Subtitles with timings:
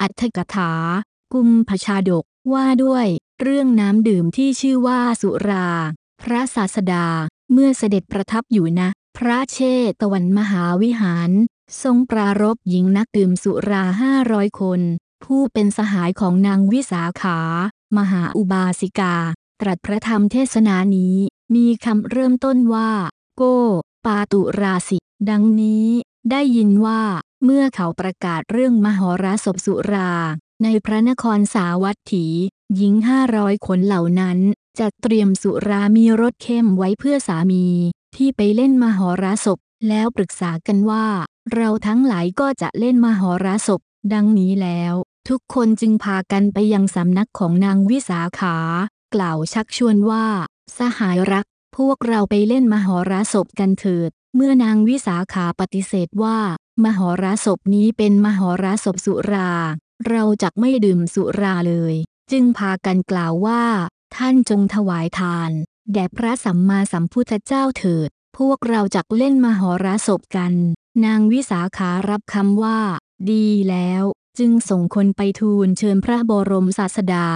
[0.00, 0.72] อัตถกถา
[1.32, 3.06] กุมพชาดกว่าด้วย
[3.42, 5.68] เรื่องน้ำดื่มที่ชื่อว่าสุรา
[6.22, 7.06] พระศาสดา
[7.52, 9.58] เมื่อเสด็จประทับอยู่นะ พระเช
[10.00, 11.30] ตวันมหาวิหาร
[11.82, 14.80] ทรงปรารบหญิงนักดื่มสุราห้าร้อยคน
[15.24, 17.38] ผู้เป็นสหายของนางวิสาขา
[17.96, 19.16] มหาอุบาสิกา
[19.60, 21.16] ตรัสพระธรรมเทศนานี้
[21.54, 22.90] มีคำเริ่มต้นว่า
[23.36, 23.42] โก
[24.06, 24.98] ปาตุราสิ
[25.30, 25.88] ดังนี้
[26.30, 27.02] ได้ยินว่า
[27.44, 30.12] เมื่อเขาประกาศเรื่องมหรสพสุรา
[30.64, 32.26] ในพระนครสาวัตถี
[32.76, 34.38] หญิงห้าร้อยคนเหล่านั้น
[34.78, 37.66] จะเตรียมสุรามีรสเข้มไว้เพื่อสามี
[38.16, 41.06] ที่ไปเล่นมหรสพ แล้วปรึกษากันว่า
[41.54, 43.80] เราทั้งหลายก็จะเล่นมหรสพ
[44.12, 44.94] ดังนี้แล้ว
[45.28, 48.56] ทุกคนจึงพากันไปยังสำนักของนางวิสาขา
[49.14, 50.26] กล่าวชักชวนว่า
[50.78, 51.46] สหายรัก
[51.76, 56.38] พวกเราไปเล่นมหรสพกันเถิด เมื่อนางวิสาขาปฏิเสธว่า
[56.84, 59.52] มหรสพนี้เป็นมหรสพสุรา
[60.08, 61.94] เราจะไม่ดื่มสุราเลย
[62.30, 63.62] จึงพากันกล่าวว่า
[64.16, 65.50] ท่านจงถวายทาน
[65.92, 70.52] แด่พระสัมมาสัมพุทธเจ้าเถิด พวกเราจักเล่นมหรสพกัน
[71.04, 72.80] นางวิสาขารับคำว่า
[73.30, 74.02] ดีแล้ว
[74.38, 77.28] จึงส่งคนไปทูลเชิญพระบรมศาสดา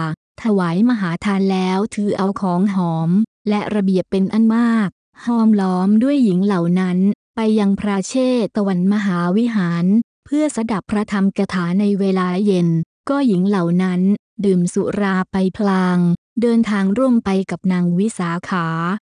[0.43, 3.09] ถวายมหาทานแล้วถือเอาของหอม
[3.49, 4.89] และระเบียบเป็นอันมาก
[5.25, 6.99] ห้อมล้อมด้วยหญิงเหล่านั้น
[7.35, 8.13] ไปยังพระเช
[8.55, 9.85] ตวันมหาวิหาร
[10.25, 12.69] เพื่อสดับพระธรรมกถาในเวลาเย็น
[13.09, 14.01] ก็หญิงเหล่านั้น
[14.45, 15.97] ดื่มสุราไปพลาง
[16.41, 18.67] เดินทางร่วมไปกับนางวิสาขา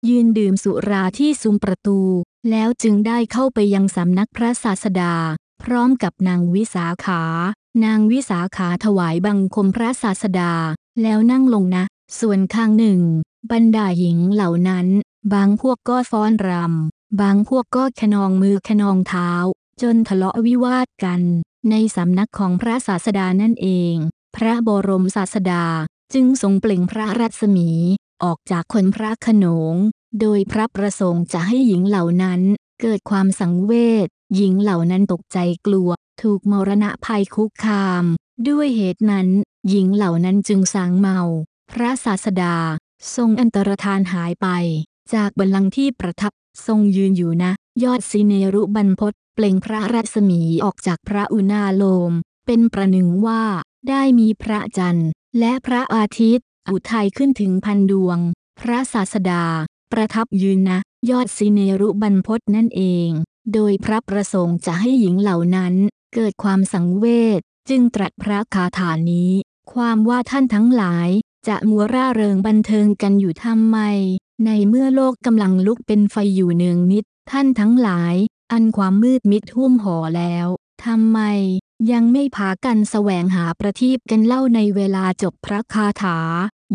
[0.09, 1.99] ยืนดื่มสุราที่ซุ้มประตู
[2.49, 5.15] แล้วจึงได้เข้าไปยังสำนักพระศาสดา
[5.63, 7.23] พร้อมกับนางวิสาขา
[7.83, 10.53] นางวิสาขาถวายบังคมพระศาสดา
[11.01, 11.83] แล้วนั่งลงนะ
[12.19, 13.01] ส่วนข้างหนึ่ง
[13.51, 14.87] บรรดาหญิงเหล่านั้น
[15.33, 19.31] บางพวกก็ฟ้อนรำ บางพวกก็ขนองมือขนองเท้า
[19.81, 21.21] จนทะเลาะวิวาทกัน
[21.69, 23.95] ในสำนักของพระศาสดานั่นเอง
[24.35, 25.65] พระบรมศาสดา
[26.13, 27.69] จึงทรงเปล่งพระรัศมี
[28.23, 29.75] ออกจากคนพระขนง
[30.21, 32.41] โดยพระประสงค์จะให้หญิงเหล่านั้น
[32.81, 33.73] เกิดความสังเว
[34.05, 35.89] ชหญิงเหล่านั้นตกใจกลัว
[36.21, 38.03] ถูกมรณะภัยคุกคาม
[38.49, 39.27] ด้วยเหตุนั้น
[39.69, 41.19] หญิงเหล่านั้นจึงสางเมา
[41.71, 42.55] พระศาสดา
[43.15, 44.47] ทรงอันตรธานหายไป
[45.13, 46.31] จากบัลลังก์ที่ประทับ
[46.65, 47.51] ทรงยืนอยู่นะ
[47.83, 52.11] ยอดสิเนรุบรรพตเปล่งพระรัศมีออกจากพระอุณาโลม
[52.45, 53.43] เป็นประหนึ่งว่า
[53.89, 55.09] ได้มีพระจันทร์
[55.39, 58.17] และพระอาทิตย์ อุทัยขึ้นถึงพันดวง
[58.59, 59.45] พระศาสดา
[59.91, 60.79] ประทับยืนนะ
[61.09, 63.09] ยอดสิเนรุบรรพตนั่นเอง
[63.53, 65.73] โดยพระประสงค์จะให้หญิงเหล่านั้น
[66.15, 67.05] เกิดความสังเว
[67.37, 69.31] ชจึงตรัสพระคาถานี้
[69.73, 71.09] ความว่าท่านทั้งหลาย
[71.47, 73.77] จะมัวร่าเริงบันเทิงกันอยู่ทำไม
[74.45, 78.15] ในเมื่อโลกกำลังลุกเป็นไฟอยู่เนืองนิด ท่านทั้งหลาย
[78.51, 80.47] อันความมืดมิดหุ้มห่อแล้ว
[80.85, 81.19] ทำไม
[81.91, 86.19] ยังไม่พากันแสวงหาประทีปกันเล่าในเวลาจบพระคาถา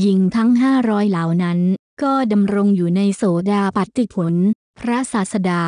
[0.00, 1.58] หญิงทั้งห้าร้อยเหล่านั้น
[2.02, 4.34] ก็ดำรงอยู่ในโสดาปัตติผล
[4.80, 5.64] พระศาสดา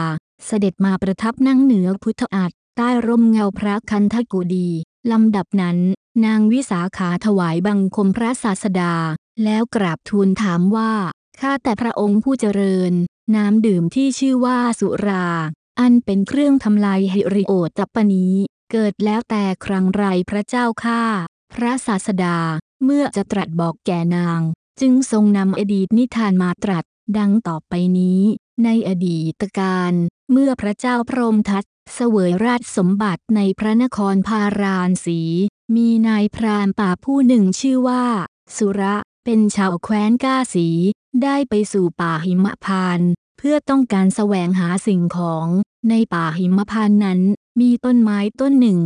[0.46, 4.68] เสด็จมาประทับนั่งเหนือพุทธอัฏใต้ร่มเงาพระคันธกุดี
[5.12, 5.78] ลำดับนั้น
[6.24, 8.94] นางวิสาขาถวายบังคมพระศาสดา
[9.44, 10.92] แล้วกราบทูลถามว่า
[11.40, 12.92] ข้าแต่พระองค์ผู้เจริญ
[13.36, 15.28] น้ำดื่มที่ชื่อว่าสุรา
[15.80, 18.34] อันเป็นเครื่องทำลายหิริโอตตปนี้
[18.72, 21.02] เกิดแล้วแต่ครั้งไรพระเจ้าข้า
[21.54, 22.38] พระศาสดา
[22.84, 24.40] เมื่อจะตรัสบอกแก่นาง
[24.80, 26.84] จึงทรงนำอดีตนิทานมาตรัส
[27.18, 28.20] ดังต่อไปนี้
[28.64, 29.92] ในอดีตการ
[30.32, 31.64] เมื่อพระเจ้าพรหมทัต
[31.94, 35.20] เสวยราชสมบัติในพระนครพาราณสี
[35.74, 38.04] มีนายพรานป่าผู้หนึ่งชื่อว่า
[38.56, 40.68] สุระเป็นชาวแคว้นก้าสี
[41.22, 45.46] ได้ไปสู่ป่าหิมพานต์เพื่อต้องการแสวงหาสิ่งของ
[45.90, 47.20] ในป่าหิมพานต์นั้น
[47.60, 48.80] มีต้นไม้ต้นหนึ่ง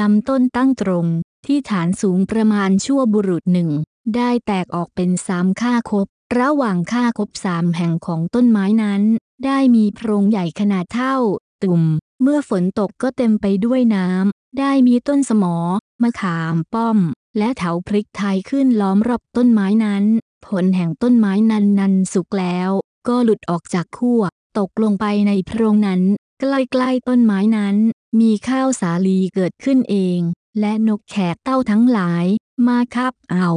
[0.00, 1.06] ลำต้นตั้งตรง
[1.46, 3.70] ที่ฐานสูงประมาณชั่วบุรุษหนึ่ง
[4.16, 6.06] ได้แตกออกเป็นสามค่าคบ
[6.38, 9.02] ระหว่างค่าคบสามแห่งของต้นไม้นั้น
[9.44, 11.16] ได้มีโพรงใหญ่ขนาดเท่า
[11.62, 11.82] ตุ่ม
[12.22, 15.56] เมื่อฝนตกก็เต็มไปด้วยน้ำได้มีต้นสมอ
[16.02, 16.98] มะขามป้อม
[17.38, 20.04] และเถาพริกไทยขึ้นล้อมรอบต้นไม้นั้น
[20.46, 22.70] ผลแห่งต้นไม้นั้นนันสุกแล้ว
[23.08, 24.22] ก็หลุดออกจากขั้ว
[24.58, 26.00] ตกลงไปในโพรงนั้น
[26.40, 27.76] ใกล้ๆต้นไม้นั้น
[28.20, 30.18] มีข้าวสาลีเกิดขึ้นเอง
[30.60, 32.24] และนกแขกเต้าทั้งหลาย
[32.66, 33.48] มาคับเอา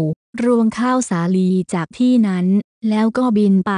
[0.44, 2.46] รวงข้าวสาลีจากที่นั้น
[2.90, 3.74] แล้วก็บินไป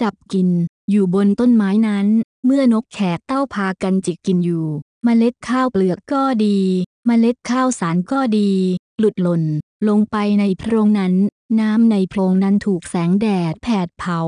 [0.00, 0.48] จับกิน
[0.90, 2.06] อยู่บนต้นไม้นั้น
[2.44, 4.66] เมื่อนกแขกเต้าพากันจิกกินอยู่
[5.04, 6.58] เมล็ดข้าวเปลือกก็ดี
[7.06, 8.50] เมล็ดข้าวสารก็ดี
[8.98, 9.42] หลุดหล่น
[9.88, 11.14] ลงไปในโพรงนั้น
[11.60, 14.20] น้ำในโพรงนั้นถูกแสงแดดแผดเผา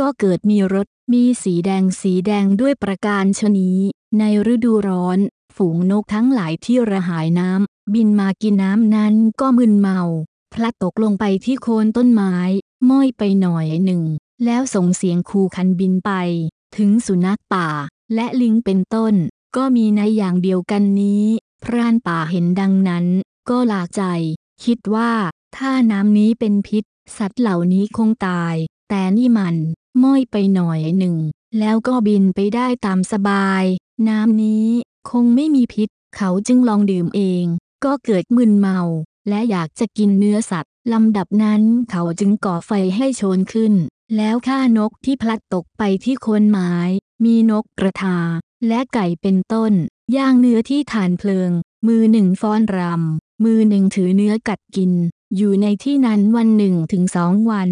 [0.00, 3.70] ก็เกิดมีรสมีสีแดงสีแดงด้วยประการชนี
[4.18, 4.22] ใน
[4.52, 5.18] ฤดูร้อน
[5.56, 10.00] ฝูงนกทั้งหลายที่ระหายน้ำบินมากินน้ำนั้นก็มึนเมา
[10.54, 12.36] พลัดตกลงไปที่โคนต้นไม้
[12.88, 14.02] ม้อยไปหน่อยหนึ่ง
[14.44, 16.10] แล้วส่งเสียงคูคันบินไป
[16.76, 17.68] ถึงสุนัขป่า
[18.14, 19.14] และลิงเป็นต้น
[19.56, 21.24] ก็มีในอย่างเดียวกันนี้
[21.64, 23.04] พรานป่าเห็นดังนั้น
[23.48, 24.02] ก็หลากใจ
[24.64, 25.12] คิดว่า
[25.56, 26.84] ถ้าน้ำนี้เป็นพิษ
[27.18, 28.54] สัตว์เหล่านี้คงตาย
[28.88, 29.56] แต่นี่มัน
[30.02, 31.16] ม้อยไปหน่อยหนึ่ง
[31.58, 33.64] แล้วก็บินไปได้ตามสบาย
[34.08, 34.68] น้ำนี้
[35.10, 37.44] คงไม่มีพิษ เขาจึงลองดื่มเอง
[37.84, 38.80] ก็เกิดมึนเมา
[39.28, 43.72] และอยากจะกินเนื้อสัตว์ลำดับนั้นเขาจึงก่อไฟให้โชนขึ้น
[44.16, 46.72] แล้วฆ่านกที่พลัดตกไปที่โคนไม้
[47.24, 48.18] มีนกกระทา
[48.68, 49.72] และไก่เป็นต้น
[50.16, 51.50] ย่างเนื้อที่ฐานเพลิง
[51.88, 54.92] มือหนึ่งฟ้อนรำ มือหนึ่งถือเนื้อกัดกิน
[55.36, 57.70] อยู่ในที่นั้นวันหนึ่งถึงสองวัน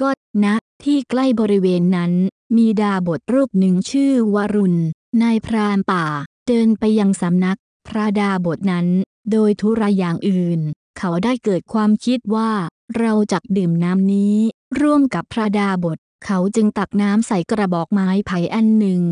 [0.00, 0.08] ก็
[0.44, 0.54] ณนะ
[0.84, 2.12] ที่ใกล้บริเวณนั้น
[2.56, 4.78] มีดาบทรูปหนึ่งชื่อวรุณ
[5.22, 6.04] นายพรานป่า
[6.48, 8.86] เดินไปยังสำนัก พระดาบทนั้น
[9.30, 10.60] โดยธุระอย่างอื่น
[10.98, 12.52] เขาได้เกิดความคิดว่า
[12.98, 14.36] เราจักดื่มน้ำนี้
[14.80, 19.02] ร่วมกับพระดาบท เขาจึงตักน้ำใส่กระบอกไม้ไผ่อันหนึ่ง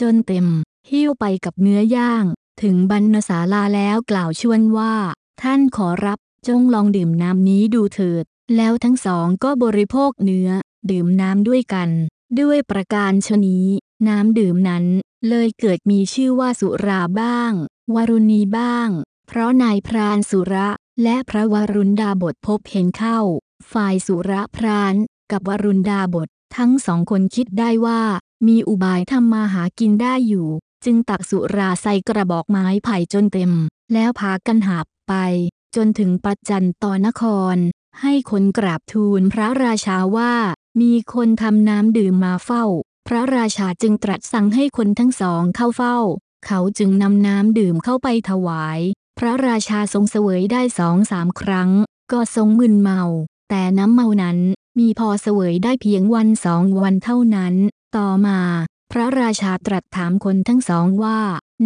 [0.00, 0.46] จนเต็ม
[0.90, 2.24] หิ้วไปกับเนื้อย่าง
[2.62, 4.94] ถึงบรรณศาลาแล้วกล่าวชวนว่า
[5.42, 6.18] ท่านขอรับ
[6.48, 8.24] จงลองดื่มน้ำนี้ดูเถิด
[8.56, 10.50] แล้วทั้งสองก็บริโภคเนื้อ
[10.90, 11.88] ดื่มน้ำด้วยกัน
[12.40, 13.66] ด้วยประการชนี้
[14.08, 14.84] น้ำดื่มนั้น
[15.28, 17.52] เลยเกิดมีชื่อว่าสุราบ้าง
[17.94, 18.88] วรุณีบ้าง
[19.26, 20.68] เพราะนายพรานสุระ
[21.02, 23.18] และพระวรุณดาบทพบเห็นเข้า
[23.72, 24.94] ฝ่ายสุระพราน
[25.32, 28.02] กับวรุณดาบททั้งสองคนคิดได้ว่า
[28.46, 30.48] มีอุบายทำมาหากินได้อยู่
[30.84, 33.52] จึงตักสุราใส่กระบอกไม้ไผ่จนเต็ม
[33.92, 35.14] แล้วพากันหาบไป
[35.76, 37.22] จนถึงปัจจันตอนค
[37.54, 37.56] ร
[38.00, 40.34] ให้คนกราบทูลพระราชาว่า
[40.80, 42.64] มีคนทำน้ำดื่มมาเฝ้า
[43.08, 45.98] พระราชาจึงตรัสสั่งให้คนทั้งสองเข้าเฝ้า
[46.46, 48.80] เขาจึงนำน้ำดื่มเข้าไปถวาย
[49.18, 51.70] พระราชาทรงเสวยได้สองสามครั้ง
[52.12, 53.02] ก็ทรงมึนเมา
[53.50, 54.38] แต่น้ำเมานั้น
[54.78, 57.54] มีพอเสวยได้เพียงวันสองวันเท่านั้น
[57.96, 58.40] ต่อมา
[58.94, 61.20] พระราชาตรัสถามคนทั้งสองว่า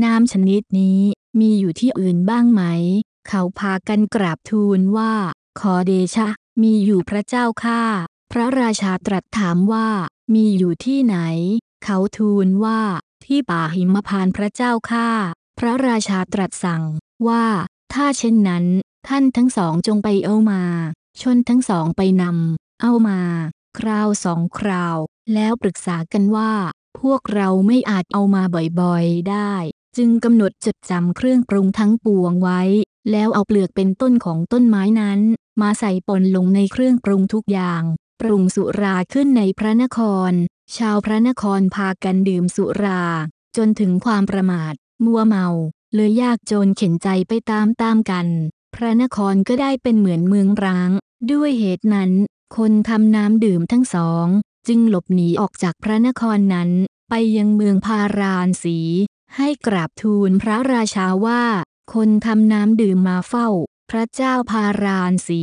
[0.05, 1.01] น้ำชนิดนี้
[1.41, 2.63] มีอยู่ที่อื่นบ้างไหม
[3.29, 5.13] เขาพากันกราบทูลว่า
[5.61, 6.29] ขอเดชะ
[6.63, 7.83] มีอยู่พระเจ้าข้า
[8.33, 9.89] พระราชาตรัสถามว่า
[10.35, 11.17] มีอยู่ที่ไหน
[11.85, 12.81] เขาทูลว่า
[13.25, 15.09] ที่ป่าหิมพานพระเจ้าข้า
[15.59, 16.83] พระราชาตรัสสั่ง
[17.29, 17.47] ว่า
[17.95, 18.65] ถ้าเช่นนั้น
[19.09, 20.63] ท่านทั้งสองจงไปเอามา
[21.23, 23.21] ชนทั้งสองไปนำเอามา
[23.79, 24.97] คราวสองคราว
[25.35, 26.53] แล้วปรึกษากันว่า
[27.01, 28.43] พวกเราไม่อาจเอามา
[28.81, 29.55] บ่อยๆได้
[29.97, 32.63] จึงกำหนดจดจำเครื่องปรุงทั้งปวงไว้
[33.11, 35.21] แล้วเอาเปลือกเป็นต้นของต้นไม้นั้น
[35.63, 37.83] มาใส่ปนลงในเครื่องปรุงทุกอย่าง
[38.21, 39.99] ปรุงสุราขึ้นในพระนค
[40.31, 40.33] ร
[40.77, 43.03] ชาวพระนครพากันดื่มสุรา
[43.57, 44.75] จนถึงความประมาท
[45.05, 45.47] มัวเมา
[45.95, 48.27] เลยยากจนเข็นใจไปตามตามกัน
[48.75, 50.91] พระนครก็ได้เป็นเหมือนเมืองร้าง
[51.33, 52.11] ด้วยเหตุนั้น
[52.57, 54.27] คนทำน้ำดื่มทั้งสอง
[54.69, 56.71] จึงหลบหนีออกจากพระนครนั้น
[57.11, 58.79] ไปยังเมืองพารานสี
[59.37, 61.43] ให้กราบทูลพระราชาว่า
[61.95, 63.49] คนทำน้ำดื่มมาเฝ้า
[63.91, 65.43] พระเจ้าพารานสี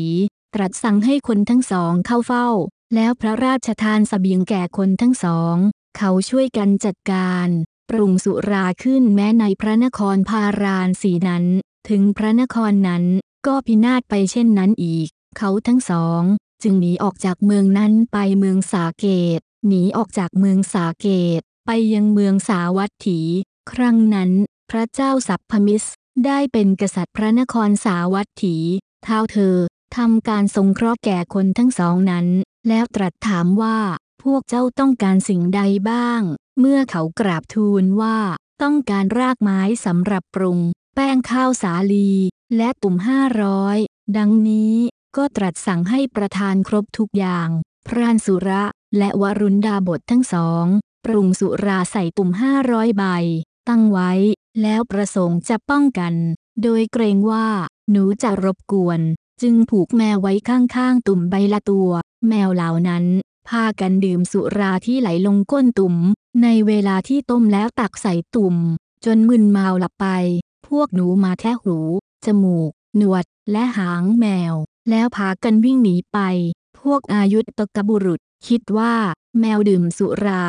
[0.54, 2.48] ตรัสสั่งให้คนทั้งสองเข้าเฝ้า
[2.96, 5.56] แล้วพระราชทานสเสบียงแก่คนทั้งสอง
[5.98, 7.48] เขาช่วยกันจัดการ
[7.90, 11.46] ปรุงสุราขึ้นแม้ในพระนครพารานสีนั้น
[11.90, 13.04] ถึงพระนครนั้น
[13.48, 15.08] ก็พินาศไปเช่นนั้นอีก
[15.38, 16.22] เขาทั้งสอง
[16.64, 21.08] จึงหนีออกจากเมืองนั้นไปเมืองสาเกต หนีออกจากเมืองสาเก
[21.40, 23.20] ต ไปยังเมืองสาวัตถี
[23.72, 24.32] ครั้งนั้น
[24.72, 25.84] พระเจ้าสัพพมิส
[26.26, 28.56] ได้เป็นกษัตริย์พระนครสาวัตถี
[29.04, 29.58] เท้าเธอ
[29.98, 32.28] ทำการสงเคราะห์แก่คนทั้งสองนั้น
[32.68, 33.80] แล้วตรัสถามว่า
[34.24, 36.22] พวกเจ้าต้องการสิ่งใดบ้าง
[36.60, 38.18] เมื่อเขากราบทูลว่า
[38.62, 40.60] ต้องการรากไม้สำหรับปรุง
[40.96, 42.12] แป้งข้าวสาลี
[42.58, 43.78] และตุ่มห้าร้อย
[44.18, 44.76] ดังนี้
[45.18, 47.50] ก็ตรัสสั่งให้ประทานครบทุกอย่าง
[47.88, 48.64] พรานสุระ
[48.98, 50.66] และวรุณดาบททั้งสอง
[51.06, 53.06] ปรุงสุราใส่ตุ่มห้าร้อยใบ
[53.70, 54.12] ตั้งไว้
[54.62, 56.14] แล้วประสงค์จะป้องกัน
[56.64, 57.48] โดยเกรงว่า
[57.92, 59.02] หนูจะรบกวน
[59.42, 61.90] จึงผูกแมวไว้ข้างๆ ตุ่มใบละตัว
[62.30, 63.06] แมวเหล่านั้น
[63.50, 65.96] พากันดื่มสุราที่ไหลลงก้นตุ่ม
[66.44, 68.56] ในเวลาที่ต้มแล้วตักใส่ตุ่ม
[69.06, 70.06] จนมึนเมาหลับไป
[70.68, 71.78] พวกหนูมาแทะหู
[72.26, 74.56] จมูก หนวด และหางแมว
[74.90, 76.20] แล้วพากันวิ่งหนีไป
[76.80, 78.96] พวกอายุตกบุรุษ คิดว่า
[79.40, 80.46] แมวดื่มสุรา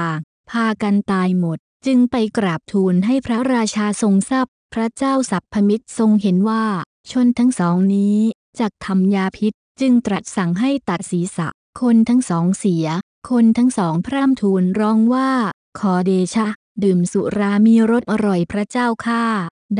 [0.51, 6.65] พากันตายหมด จึงไปกราบทูลให้พระราชาทรงทรัพพระเจ้าสัพพมิตรทรงเห็นว่า
[7.11, 8.19] ชนทั้งสองนี้
[8.61, 11.49] จักทำยาพิษ จึงตรัสสั่งให้ตัดศีรษะ
[11.81, 12.87] คนทั้งสองเสีย
[13.31, 15.31] คนทั้งสองพร่ำทูลร้องว่า
[15.79, 16.49] ขอเดชะ
[16.83, 19.25] ดื่มสุรามีรสอร่อยพระเจ้าข้า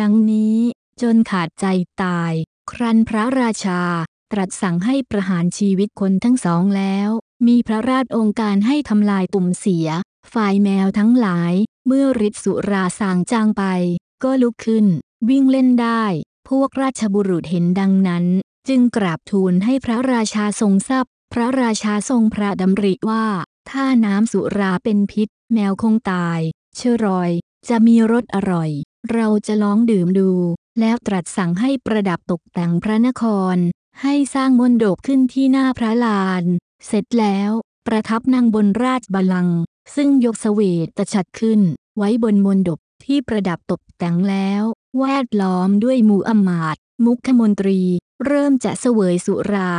[0.01, 0.59] ดังนี้
[1.03, 1.67] จนขาดใจ
[2.03, 2.33] ตาย
[2.71, 3.83] ครั้นพระราชา
[4.33, 7.09] ตรัสสั่งให้ประหารชีวิตคนทั้งสองแล้ว
[7.47, 9.89] มีพระราชองค์การให้ทำลายตุ่มเสีย
[10.33, 11.53] ฝ่ายแมวทั้งหลาย
[11.87, 13.65] เมื่อฤทธิสุราสางจางไป
[14.25, 14.87] ก็ลุกขึ้น
[15.29, 16.05] วิ่งเล่นได้
[16.49, 18.25] พวกราชบุรุษเห็นดังนั้น
[18.69, 23.27] จึงกราบทูลให้พระราชาทรงทราบพระราชาทรงพระดำริว่า
[23.71, 26.41] ถ้าน้ำสุราเป็นพิษ แมวคงตาย
[26.77, 27.31] เชื่อรอย
[27.69, 28.71] จะมีรสอร่อย
[29.13, 30.31] เราจะลองดื่มดู
[30.81, 33.25] แล้วตรัสสั่งให้ประดับตกแต่งพระนค
[33.55, 33.57] ร
[34.01, 36.45] ให้สร้างมนดบขึ้นที่หน้าพระลาน
[36.87, 37.51] เสร็จแล้ว
[37.87, 39.61] ประทับนั่งบนราชบัลลังก์
[39.95, 41.61] ซึ่งยกเสวตตชัดขึ้น
[41.97, 44.63] ไว้บนมนดบที่ประดับตกแต่งแล้ว
[44.99, 47.81] แวดล้อมด้วยหมู่อมาตย์มุขมนตรี
[48.27, 49.73] เริ่มจะเสวยสุรา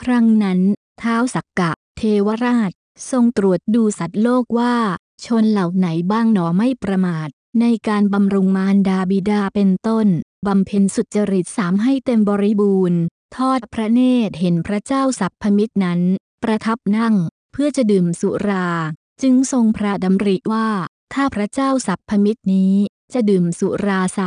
[0.00, 0.60] ครั้งนั้น
[0.98, 2.70] เท้าสักกะ เทวราช
[3.10, 4.74] ทรงตรวจดูสัตว์โลกว่า
[5.24, 7.28] ชนเหล่าไหนบ้างหนอไม่ประมาท
[7.60, 10.06] ในการบำรุงมารดาบิดาเป็นต้น
[10.46, 13.00] บำเพ็ญสุจริตสามให้เต็มบริบูรณ์
[13.36, 16.00] ทอดพระเนตรเห็นพระเจ้าสัพพมิตรนั้น
[16.42, 17.14] ประทับนั่ง
[17.52, 18.68] เพื่อจะดื่มสุรา
[19.22, 20.68] จึงทรงพระดำริว่า
[21.14, 22.74] ถ้าพระเจ้าสัพพมิตรนี้
[23.12, 24.20] จะดื่มสุราไซ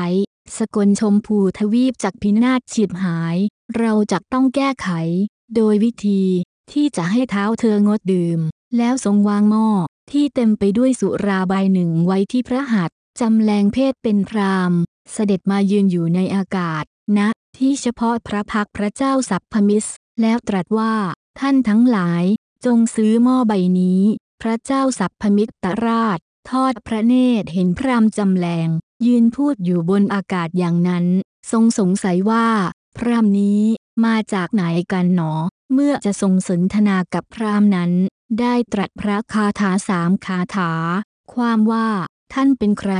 [0.58, 3.38] สกลชมพูทวีปจากพินาศฉีบหาย
[3.78, 4.90] เราจะต้องแก้ไข
[5.56, 6.24] โดยวิธี
[6.72, 8.40] ที่จะให้เท้าเธองดดื่ม
[8.78, 9.68] แล้วทรงวางหม้อ
[10.12, 14.72] ที่เต็มไปด้วยสุราใบหนึ่งไว้ที่พระหัตถ์จำแรงเพศเป็นพราม
[15.12, 16.84] เสด็จมายืนอยู่ในอากาศ
[17.18, 17.28] ณนะ
[17.58, 19.86] ที่เฉพาะพระพักพระเจ้าสัพพมิส
[20.22, 20.94] แล้วตรัสว่า
[21.40, 22.24] ท่านทั้งหลาย
[22.66, 24.02] จงซื้อหม้อใบนี้
[24.42, 25.54] พระเจ้าสัพพมิตร
[25.86, 26.18] ราช
[26.50, 28.70] ทอดพระเนตรเห็นพรามจำแรง
[29.06, 31.06] ยืนพูดอยู่บนอากาศอย่างนั้น
[31.52, 32.48] ทรงสงสัยว่า
[32.98, 33.62] พรามนี้
[34.06, 35.34] มาจากไหนกันหนอ
[35.74, 37.92] เมื่อจะทรงสนทนากับพรามนั้น
[38.40, 40.72] ได้ตรัสพระคาถาสามคาถา
[41.34, 41.88] ความว่า
[42.34, 42.94] ท่านเป็นใคร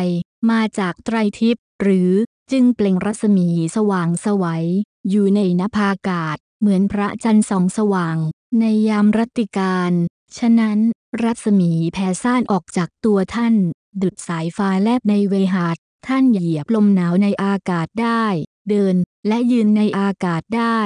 [0.50, 2.12] มาจากไตรทิพย์หรือ
[2.52, 4.66] จึงเปล่งรัศมีสว่างสวัย
[5.10, 8.18] อยู่ในนภาอากาศ เหมือนพระจันทร์สองสว่าง
[8.60, 9.92] ในยามรัตติการ
[10.38, 10.80] ฉะนั้น
[11.24, 13.56] รัศมีแผ่ซ่านออกจากตัวท่าน
[14.02, 15.78] ดุดสายฟ้าแลบในเวหาด
[16.08, 18.26] ท่านเหยียบลมหนาวในอากาศได้
[18.70, 18.96] เดิน
[19.28, 20.80] และยืนในอากาศได้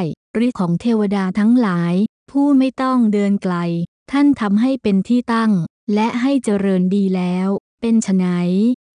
[0.45, 1.93] ฤทธิ์ของเทวดาทั้งหลาย
[2.31, 3.55] ผู้ไม่ต้องเดินไกล
[4.11, 5.51] ท่านทำให้เป็นที่ตั้ง
[5.93, 7.47] และให้เจริญดีแล้ว
[7.81, 8.25] เป็นไฉน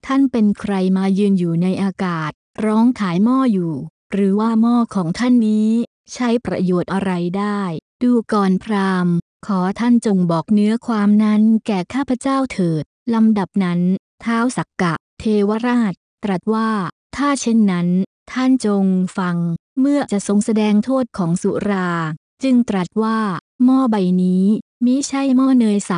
[0.07, 2.33] ท่านเป็นใครมายืนอยู่ในอากาศ
[2.65, 3.73] ร้องขายหม้ออยู่
[4.13, 5.71] หรือว่าหม้อของท่านนี้
[6.15, 7.61] ใช้ประโยชน์อะไรได้
[8.03, 9.09] ดูก่อนพราม
[9.47, 12.85] ขอท่านจงบอกเนื้อความนั้นแก่ข้าพเจ้าเถิด
[13.15, 13.81] ลำดับนั้น
[14.23, 15.93] เท้าสักกะ เทวราช
[16.25, 16.71] ตรัสว่า
[17.17, 17.89] ถ้าเช่นนั้น
[18.33, 18.85] ท่านจง
[19.19, 19.37] ฟัง
[19.81, 21.91] เมื่อจะทรงแสดงโทษของสุรา
[22.43, 23.19] จึงตรัสว่า
[23.65, 24.45] หม้อใบนี้
[24.85, 25.93] มิใช่หม้อเนยใส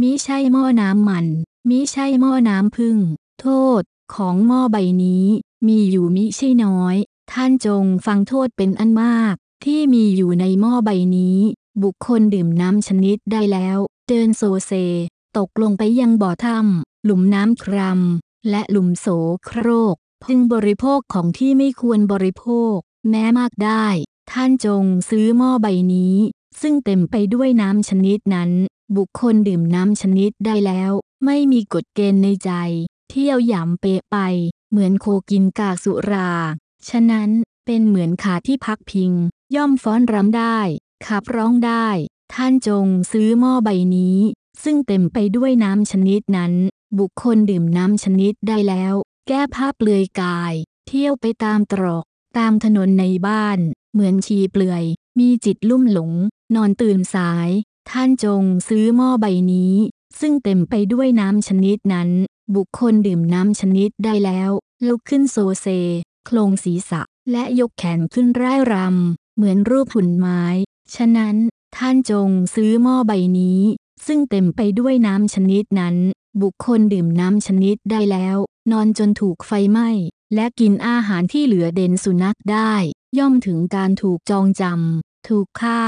[0.00, 1.26] มิใช่หม้อน้ำมัน
[1.68, 2.96] มิใช่หม้อน้ำพึ่ง
[3.40, 3.46] โท
[3.80, 3.82] ษ
[4.14, 5.26] ของหม้อใบนี้
[5.66, 6.96] มีอยู่มิใช่น้อย
[7.32, 11.38] ท่านจงฟังโทษเป็นอันมาก ที่มีอยู่ในหม้อใบนี้
[11.82, 14.72] บุคคลดื่มน้ำชนิดได้แล้ว เดินโซเซ
[15.36, 18.00] ตกลงไปยังบ่อถ้ำหลุมน้ำคราม
[18.50, 19.06] และหลุมโส
[19.46, 22.74] โครก พึงบริโภคของที่ไม่ควรบริโภค
[23.10, 23.86] แม้มากได้
[24.32, 26.14] ท่านจงซื้อหม้อใบนี้
[26.60, 28.50] ซึ่งเต็มไปด้วยน้ำชนิดนั้น
[28.96, 30.92] บุคคลดื่มน้ำชนิดได้แล้ว
[31.24, 32.50] ไม่มีกฎเกณฑ์ในใจ
[33.10, 34.16] เที่ยวหยำเปะไป
[34.70, 36.30] เหมือนโคกินกากสุรา
[36.88, 37.30] ฉะนั้น
[37.66, 39.12] เป็นเหมือนขาที่พักพิง
[39.56, 40.58] ย่อมฟ้อนรำได้
[41.06, 41.88] ขับร้องได้
[42.34, 44.18] ท่านจงซื้อหม้อใบนี้
[44.62, 46.52] ซึ่งเต็มไปด้วยน้ำชนิดนั้น
[46.98, 48.94] บุคคลดื่มน้ำชนิดได้แล้ว
[49.28, 50.54] แก้ผ้าเปลือยกาย
[50.86, 52.04] เที่ยวไปตามตรอก
[52.38, 53.58] ตามถนนในบ้าน
[53.92, 54.84] เหมือนชีเปลือย
[55.18, 56.12] มีจิตลุ่มหลง
[56.54, 57.48] นอนตื่นสาย
[57.90, 59.74] ท่านจงซื้อหม้อใบนี้
[60.20, 62.08] ซึ่งเต็มไปด้วยน้ำชนิดนั้น
[62.56, 64.50] บุคคลดื่มน้ำชนิดได้แล้ว
[64.86, 65.66] ลุกขึ้นโซเซ
[66.26, 70.42] โคลงศีรษะ และยกแขนขึ้นร่ายรำ เหมือนรูปหุ่นไม้
[70.94, 71.36] ฉะนั้น
[71.76, 73.60] ท่านจงซื้อหม้อใบนี้
[74.06, 75.96] ซึ่งเต็มไปด้วยน้ำชนิดนั้น
[76.42, 78.36] บุคคลดื่มน้ำชนิดได้แล้ว
[78.72, 79.88] นอนจนถูกไฟไหม้
[80.34, 82.72] และกินอาหารที่เหลือเด่นสุนัขได้
[83.18, 85.82] ย่อมถึงการถูกจองจำ ถูกฆ่า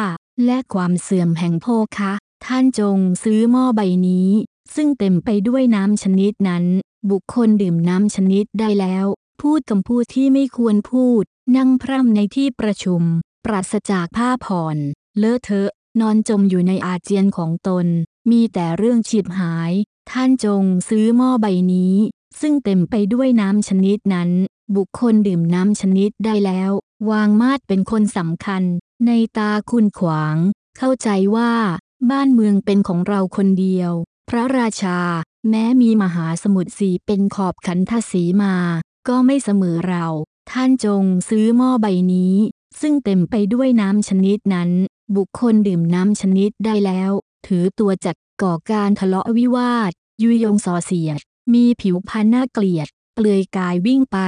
[0.45, 1.67] และความเสื่อมแห่งโภ
[1.99, 2.13] คะ
[2.47, 4.29] ท่านจงซื้อหม้อใบนี้
[4.75, 6.65] ซึ่งเต็มไปด้วยน้ำชนิดนั้น
[7.11, 9.07] บุคคลดื่มน้ำชนิดได้แล้ว
[9.41, 11.23] พูดคำพูดที่ไม่ควรพูด
[11.57, 13.03] นั่งพร่ำในที่ประชุม
[13.45, 14.77] ปราศจากผ้าผ่อน
[15.19, 17.87] เลอะเทอะ นอนจมอยู่ในอาเจียนของตน
[18.31, 19.73] มีแต่เรื่องฉีบหาย
[20.11, 21.95] ท่านจงซื้อหม้อใบนี้
[22.41, 24.31] ซึ่งเต็มไปด้วยน้ำชนิดนั้น
[24.77, 26.71] บุคคลดื่มน้ำชนิดได้แล้ว
[27.11, 28.63] วางมาดเป็นคนสำคัญ
[29.07, 30.37] ในตาคุณขวาง
[30.79, 31.53] เข้าใจว่า
[32.11, 33.93] บ้านเมืองเป็นของเราคนเดียว
[34.29, 34.99] พระราชา
[35.51, 38.55] แม้มีมหาสมุทรสีเป็นขอบขันทศีมา
[39.09, 40.07] ก็ไม่เสมอเรา
[40.51, 42.35] ท่านจงซื้อหม้อใบนี้
[42.81, 44.71] ซึ่งเต็มไปด้วยน้ำชนิดนั้น
[45.17, 47.11] บุคคลดื่มน้ำชนิดได้แล้ว
[47.47, 49.91] ถือตัวจัดก่อการทะเลาะวิวาท
[50.23, 51.21] ยุยงส่อเสียด
[51.55, 54.19] มีผิวพรรณน่าเกลียด เปลือยกายวิ่งไป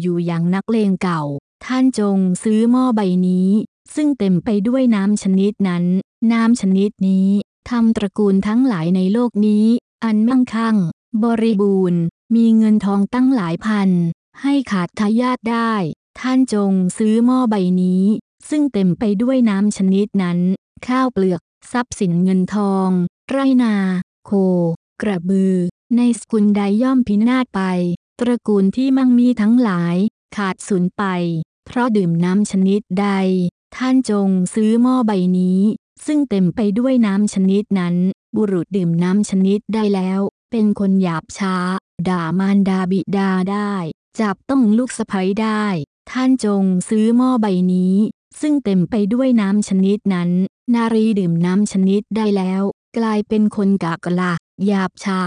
[0.00, 1.22] อยู่อย่างนักเลงเก่า
[1.66, 3.48] ท่านจงซื้อหม้อใบนี้
[3.94, 5.84] ซึ่งเต็มไปด้วยน้ำชนิดนั้น
[6.32, 7.28] น้ำชนิดนี้
[7.70, 9.66] ทำตระกูลทั้งหลายในโลกนี้
[10.04, 10.76] อันมั่งคั่ง
[11.24, 12.00] บริบูรณ์
[12.34, 13.90] มีเงินทองตั้งหลายพัน
[14.42, 15.72] ให้ขาดทายาทได้
[16.20, 18.04] ท่านจงซื้อหม้อใบนี้
[18.48, 20.38] ซึ่งเต็มไปด้วยน้ำชนิดนั้น
[20.86, 21.40] ข้าวเปลือก
[21.72, 22.88] ทรัพย์สินเงินทอง
[23.30, 23.76] ไรนา
[24.26, 24.30] โค
[25.02, 25.54] กระบือ
[25.96, 27.62] ในสกุลใดย่อมพินาศไป
[28.20, 29.96] ตระกูลที่มั่งมีทั้งหลาย
[30.36, 31.04] ขาดสูญไป
[31.66, 33.08] เพราะดื่มน้ำชนิดใด
[33.76, 35.60] ท่านจงซื้อหม้อใบนี้
[36.06, 37.94] ซึ่งเต็มไปด้วยน้ำชนิดนั้น
[38.36, 40.20] บุรุษดื่มน้ำชนิดได้แล้ว
[40.50, 41.56] เป็นคนหยาบช้า
[42.08, 43.74] ด่ามารดาบิดาได้
[44.20, 45.64] จับต้องลูกสะใภ้ได้
[46.10, 47.94] ท่านจงซื้อหม้อใบนี้
[48.40, 50.30] ซึ่งเต็มไปด้วยน้ำชนิดนั้น
[50.74, 52.62] นารีดื่มน้ำชนิดได้แล้ว
[52.98, 54.32] กลายเป็นคนกากละ
[54.66, 55.20] หยาบช้า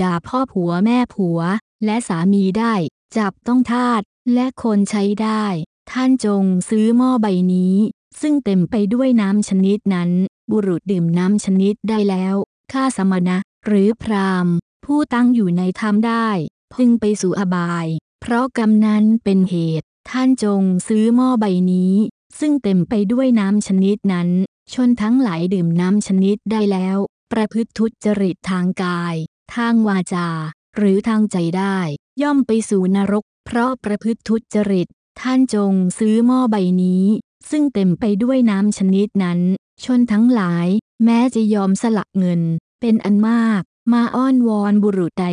[0.00, 1.40] ด่าพ่อผัวแม่ผัว
[1.84, 2.74] และสามีได้
[3.16, 4.02] จับต้องทาส
[4.34, 5.44] และคนใช้ได้
[5.92, 7.76] ท่านจงซื้อหม้อใบนี้
[8.20, 10.10] ซึ่งเต็มไปด้วยน้ำชนิดนั้น
[10.50, 12.34] บุรุษดื่มน้ำชนิดได้แล้ว
[12.72, 14.54] ข้าสมณะ หรือพราหมณ์
[14.84, 16.28] ผู้ตั้งอยู่ในธรรมได้
[16.74, 17.86] พึงไปสู่อบาย
[18.20, 21.94] เพราะกรรมนั้นเป็นเหตุ ท่านจงซื้อหม้อใบนี้
[22.38, 24.28] ซึ่งเต็มไปด้วยน้ำชนิดนั้น
[24.72, 26.98] ชนทั้งหลายดื่มน้ำชนิดได้แล้ว
[27.32, 29.14] ประพฤติทุจริตทางกาย
[29.54, 30.28] ทางวาจา
[30.76, 31.78] หรือทางใจได้
[32.22, 34.88] ย่อมไปสู่นรก เพราะประพฤติทุจริต
[35.20, 37.04] ท่านจงซื้อหม้อใบนี้
[37.50, 39.40] ซึ่งเต็มไปด้วยน้ำชนิดนั้น
[39.84, 40.66] ชนทั้งหลาย
[41.04, 42.42] แม้จะยอมสละเงิน
[42.80, 45.26] เป็นอันมาก มาอ้อนวอนบุรุษใด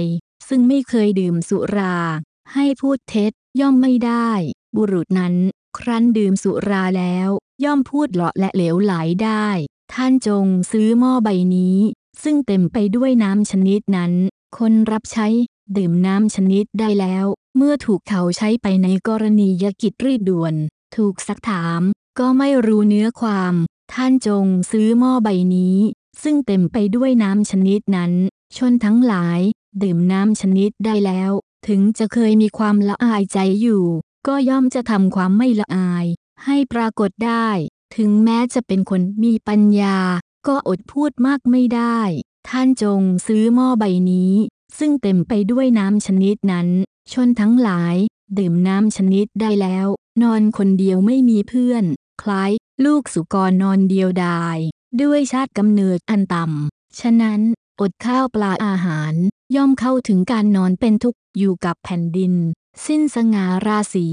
[0.48, 1.98] ซึ่งไม่เคยดื่มสุรา
[2.54, 4.30] ให้พูดเท็จย่อมไม่ได้
[4.76, 5.36] บุรุษนั้น
[5.78, 7.30] ครั้นดื่มสุราแล้ว
[7.64, 9.48] ย่อมพูดเลาะและเหลวไหลได้
[9.94, 11.78] ท่านจงซื้อหม้อใบนี้
[12.24, 14.12] ซึ่งเต็มไปด้วยน้ำชนิดนั้น
[14.58, 15.28] คนรับใช้
[15.78, 17.26] ดื่มน้ำชนิดได้แล้ว
[17.58, 20.56] เมื่อถูกเขาใช้ไปในกรณียกิจรีบด่วน
[20.96, 21.82] ถูกซักถาม
[22.20, 23.54] ก็ไม่รู้เนื้อความ
[23.94, 25.78] ท่านจงซื้อหม้อใบนี้
[26.24, 28.12] ซึ่งเต็มไปด้วยน้ำชนิดนั้น
[28.58, 29.40] ชนทั้งหลาย
[29.84, 31.32] ดื่มน้ำชนิดได้แล้ว
[31.68, 33.84] ถึงจะเคยมีความละอายใจอยู่
[34.28, 36.06] ก็ย่อมจะทำความไม่ละอาย
[36.46, 37.48] ให้ปรากฏได้
[37.96, 39.98] ถึงแม้จะเป็นคนมีปัญญา
[40.48, 42.00] ก็อดพูดมากไม่ได้
[42.50, 44.34] ท่านจงซื้อหม้อใบนี้
[44.78, 46.68] ซึ่งเต็มไปด้วยน้ำชนิดนั้น
[47.14, 47.96] ชนทั้งหลาย
[48.38, 49.88] ดื่มน้ำชนิดได้แล้ว
[50.24, 51.86] นอนคนเดียวไม่มีเพื่อน
[52.22, 52.52] คล้าย
[52.86, 54.58] ลูกสุกรนอนเดียวดาย
[55.02, 57.42] ด้วยชาติกำเนิดอันต่ำ ฉะนั้น
[57.82, 59.14] อดข้าวปลาอาหาร
[59.56, 62.34] ย่อมเข้าถึงการนอนเป็นทุกข์อยู่กับแผ่นดิน
[62.86, 64.08] สิ้นสง่าราศี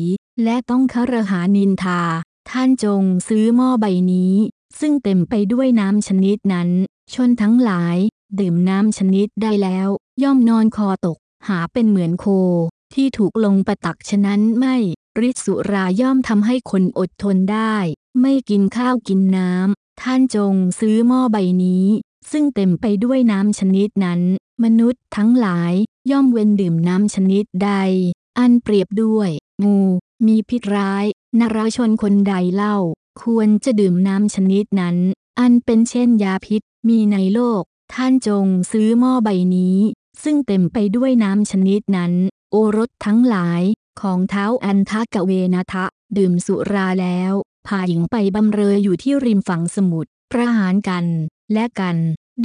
[0.44, 2.02] และต้องคารหานินทา
[2.50, 4.34] ท่านจงซื้อหม้อใบนี้
[4.80, 6.68] ซึ่งเต็มไปด้วยน้ำชนิดนั้น
[7.14, 7.96] ชนทั้งหลาย
[8.40, 9.88] ดื่มน้ำชนิดได้แล้ว
[10.22, 12.26] ย่อมนอนคอตก หาเป็นเหมือนโค
[12.94, 14.76] ที่ถูกลงประตักฉะนั้นไม่
[15.28, 17.76] ฤทธิ์สุราย่อมทำให้คนอดทนได้
[18.20, 21.86] ไม่กินข้าวกินน้ำ ท่านจงซื้อหม้อใบนี้
[22.30, 24.20] ซึ่งเต็มไปด้วยน้ำชนิดนั้น
[24.64, 25.72] มนุษย์ทั้งหลาย
[26.10, 27.72] ย่อมเว้นดื่มน้ำชนิดใด
[28.38, 29.30] อันเปรียบด้วย
[29.64, 29.78] งู
[30.26, 31.04] มีพิษร้าย
[31.40, 32.76] นราชนคนใดเล่า
[33.22, 34.96] ควรจะดื่มน้ำชนิดนั้น
[35.40, 37.62] อันเป็นเช่นยาพิษมีในโลก
[37.94, 39.76] ท่านจงซื้อหม้อใบนี้
[40.22, 42.12] ซึ่งเต็มไปด้วยน้ำชนิดนั้น
[42.50, 43.62] โอรสทั้งหลาย
[44.00, 45.84] ของเท้าอันทกเวนะทะ
[46.16, 47.32] ดื่มสุราแล้ว
[47.66, 51.04] พาหญิงไปบำเรออยู่ที่ริมฝั่งสมุทรประหารกัน
[51.52, 51.96] และกัน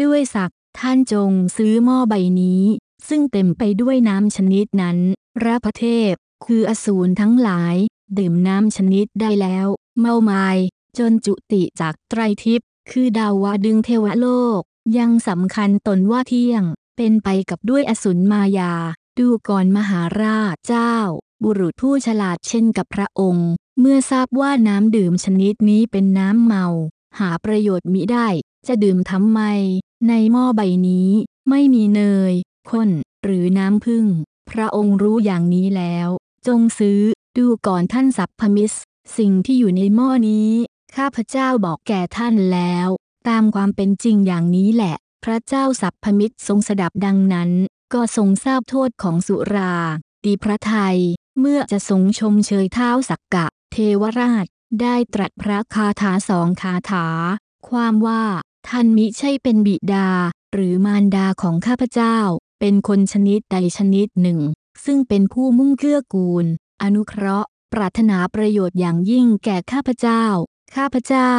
[0.02, 2.64] ด้วยศักท่านจงซื้อหม้อใบนี้
[3.08, 4.98] ซึ่งเต็มไปด้วยน้ำชนิดนั้น
[5.44, 6.14] ราพเทพ
[6.46, 7.76] คืออสูรทั้งหลาย
[8.18, 9.68] ดื่มน้ำชนิดได้แล้ว
[10.00, 10.58] เมามาย
[10.98, 14.28] จนจุติจากไตรทิพย์คือดาววดึงเทวโล
[14.60, 14.62] ก
[14.98, 16.64] ยังสำคัญตนว่าเที่ยง
[16.98, 18.74] เป็นไปกับด้วยอสุรมายา
[19.22, 20.96] ดูก่อนมหาราชเจ้า
[21.44, 26.66] บุรุษผู้ฉลาดเช่นกับพระองค์ เมื่อทราบว่าน้ำดื่มชนิดนี้เป็นน้ำเมา
[27.20, 28.28] หาประโยชน์มิได้
[28.68, 29.42] จะดื่มทำไม
[30.08, 31.10] ในหม้อใบนี้
[31.50, 32.34] ไม่มีเนย
[32.70, 32.90] ข้น
[33.24, 34.06] หรือน้ำผึ้ง
[34.52, 36.08] พระองค์รู้อย่างนี้แล้ว
[36.48, 37.00] จงซื้อ
[37.38, 38.74] ดูก่อนท่านสัพพมิส
[39.18, 40.50] สิ่งที่อยู่ในหม้อนี้
[40.96, 42.88] ข้าพเจ้าบอกแก่ท่านแล้ว
[43.30, 47.52] ตามความเป็นจริงอย่างนี้แหละ พระเจ้าสัพพมิตรทรงสดับดังนั้น
[47.94, 49.76] ก็ทรงทราบโทษของสุรา
[50.26, 50.98] ดีพระไทย
[51.40, 54.46] เมื่อจะทรงชมเชยเท้าสักกะ เทวราช
[54.82, 57.08] ได้ตรัสพระคาถาสองคาถา
[57.70, 58.24] ความว่า
[58.68, 60.10] ท่านมิใช่เป็นบิดา
[60.54, 62.18] หรือมารดาของข้าพเจ้า
[62.60, 64.40] เป็นคนชนิดใดชนิดหนึ่ง
[64.86, 66.46] ซึ่งเป็นผู้มุ่งเกื้อกูล
[66.82, 70.24] อนุเคราะห์ ปรารถนาประโยชน์อย่างยิ่งแก่ข้าพเจ้า
[70.76, 71.34] ข้าพเจ้า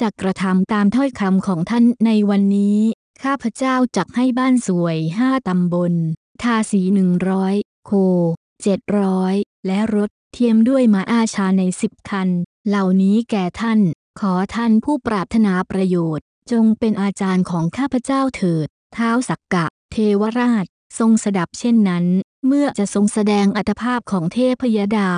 [0.00, 2.78] จะกระทำตามถ้อยคำของท่านในวันนี้
[3.24, 5.94] ข้าพเจ้าจักให้บ้านสวยห้าตำบล
[6.42, 7.54] ทาสีหนึ่งร้อย
[7.86, 7.92] โค
[8.62, 9.34] เจ็ดร้อย
[9.66, 12.28] และรถเทียมด้วยมาอาชาในสิบคัน
[12.68, 13.80] เหล่านี้แก่ท่าน
[14.20, 20.64] ขอท่านผู้ปรารถนาประโยชน์ จงเป็นอาจารย์ของข้าพเจ้าเถิด เท้าสักกะ เทวราช
[20.98, 22.04] ทรงสดับเช่นนั้น
[22.46, 25.10] เมื่อจะทรงแสดงอัตภาพของเทพยดา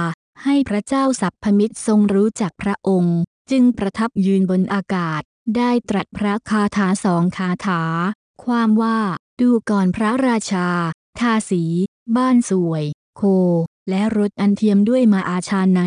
[0.45, 3.19] ให้พระเจ้าสัพพมิตรทรงรู้จักพระองค์
[3.51, 5.23] จึงประทับยืนบนอากาศ
[5.57, 7.83] ได้ตรัสพระคาถาสองคาถา
[8.45, 8.99] ความว่า
[9.41, 10.69] ดูก่อนพระราชา
[11.21, 11.63] ทาสี
[12.17, 12.85] บ้านสวย
[13.17, 13.23] โค
[13.89, 15.83] และรถอันเทียมด้วยมาอาชาใน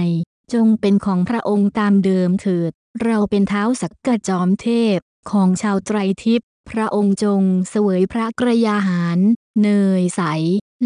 [0.54, 2.72] จงเป็นของพระองค์ตามเดิมเถิด
[3.04, 4.98] เราเป็นเท้าสักกะจอมเทพ
[5.32, 9.20] ของชาวไตรทิพย์พระองค์จงเสวยพระกระยาหาร
[9.62, 9.70] เน
[10.02, 10.22] ยใส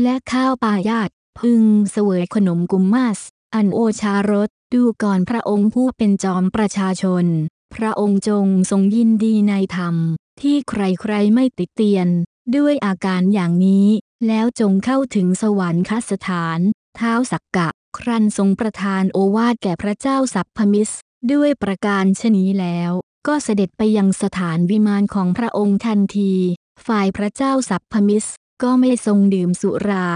[0.01, 1.09] และข้าวปายาต
[1.39, 3.19] พึงเสวยขนมกุมมัส
[3.55, 7.25] อันโอชารสดูก่อนพระองค์ผู้เป็นจอมประชาชน
[7.75, 9.95] พระองค์จงทรงยินดีในธรรม
[10.41, 12.08] ที่ใครๆไม่ติดเตียน
[12.56, 13.88] ด้วยอาการอย่างนี้
[14.27, 16.60] แล้วจงเข้าถึงสวรรคสถาน
[16.97, 20.89] เท้าสักกะ ครั้นทรงประทานโอวาทแก่พระเจ้าสัพพมิส
[21.34, 22.91] ด้วยประการชนี้แล้ว
[23.27, 26.34] ก็เสด็จไปยังสถานวิมานของพระองค์ทันที
[26.88, 28.25] ฝ่ายพระเจ้าสัพพมิส
[28.63, 30.10] ก็ไม่ทรงดื่มสุรา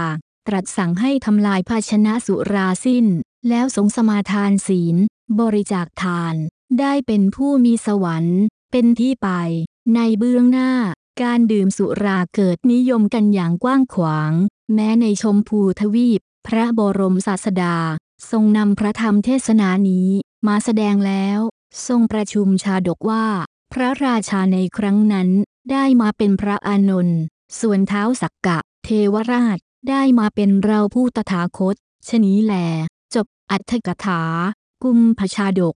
[0.48, 3.06] ตรัสสั่งให้ทำลายภาชนะสุราสิ้น
[3.48, 4.96] แล้วทรงสมาทานศีล
[5.40, 6.34] บริจาคทาน
[6.80, 8.40] ได้เป็นผู้มีสวรรค์
[8.72, 9.28] เป็นที่ไป
[9.94, 10.72] ในเบื้องหน้า
[11.22, 14.32] การดื่มสุราเกิดนิยมกันอย่างกว้างขวาง
[14.74, 17.76] แม้ในชมพูทวีป พระบรมศาสดา
[18.30, 20.08] ทรงนำพระธรรมเทศนานี้
[20.48, 21.38] มาแสดงแล้ว
[21.86, 23.26] ทรงประชุมชาดกว่า
[23.72, 25.28] พระราชาในครั้งนั้น
[25.72, 27.20] ได้มาเป็นพระอานนท์
[27.60, 29.58] ส่วนเท้าสักกะ เทวราช
[29.88, 31.76] ได้มาเป็นเราผู้ตถาคต
[32.08, 32.54] ชนี้แล
[33.14, 34.22] จบอัตถกถา
[34.82, 35.74] กุมพชาดก